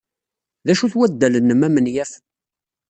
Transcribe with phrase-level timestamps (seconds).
[0.65, 2.11] D acu-t waddal-nnem amenyaf.